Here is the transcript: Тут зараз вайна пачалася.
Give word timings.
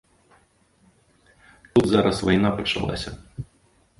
Тут 1.75 1.85
зараз 1.91 2.17
вайна 2.29 2.49
пачалася. 2.61 3.11